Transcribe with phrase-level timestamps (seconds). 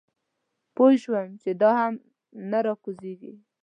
[0.75, 1.93] پوی شوم چې دا هم
[2.51, 3.33] نه راکوزېږي.